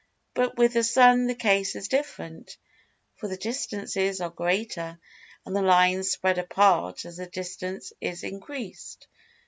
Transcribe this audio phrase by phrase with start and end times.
[0.33, 2.57] But with the Sun the case is different,
[3.17, 4.99] for the distances are greater
[5.45, 9.07] and the lines spread apart as the distance is increased.